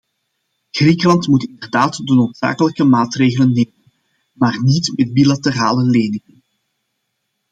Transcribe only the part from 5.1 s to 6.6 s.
bilaterale leningen.